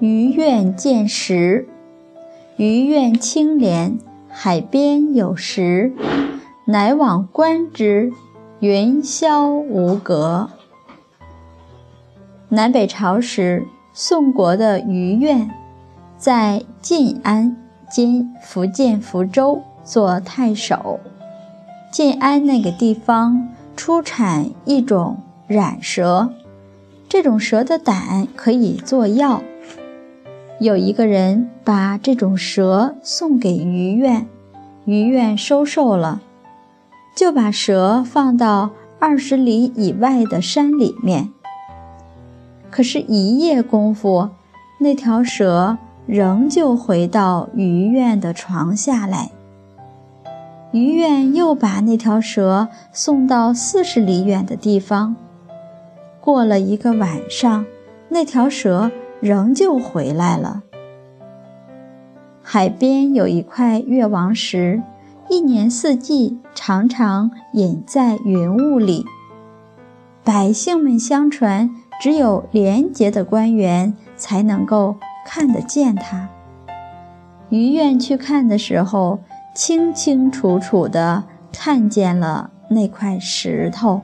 [0.00, 1.66] 鱼愿见石，
[2.56, 5.92] 鱼愿清廉，海边有石，
[6.66, 8.12] 乃往观之，
[8.60, 10.50] 云霄无隔。
[12.48, 15.50] 南北朝时，宋国的余愿
[16.16, 17.56] 在晋安
[17.90, 21.00] （今福建福州）做太守。
[21.90, 25.18] 晋安那个地方出产一种
[25.48, 26.30] 染蛇，
[27.08, 29.42] 这种蛇的胆可以做药。
[30.60, 34.26] 有一个人把这种蛇送给于愿，
[34.86, 36.20] 于愿收受了，
[37.16, 41.28] 就把蛇放到二十里以外的山里面。
[42.70, 44.30] 可是，一夜功夫，
[44.80, 49.30] 那条蛇仍旧回到于愿的床下来。
[50.72, 55.14] 于愿又把那条蛇送到四十里远的地方。
[56.20, 57.64] 过了一个晚上，
[58.08, 58.90] 那条蛇。
[59.20, 60.62] 仍旧回来了。
[62.42, 64.82] 海边有一块月王石，
[65.28, 69.04] 一年四季常常隐在云雾里。
[70.24, 76.28] 百姓们相传，只有廉洁的官员才能够看得见它。
[77.50, 79.18] 于愿去看的时候，
[79.54, 84.02] 清清楚楚地看见了那块石头。